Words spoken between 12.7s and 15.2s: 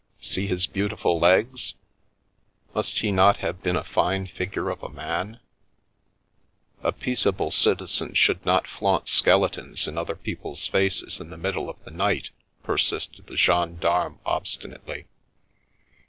sisted the gendarme obstinately.